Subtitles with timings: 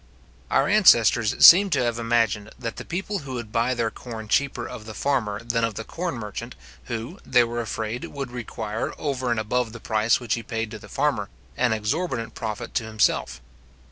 [0.49, 4.87] Our ancestors seem to have imagined, that the people would buy their corn cheaper of
[4.87, 9.39] the farmer than of the corn merchant, who, they were afraid, would require, over and
[9.39, 13.41] above the price which he paid to the farmer, an exorbitant profit to himself.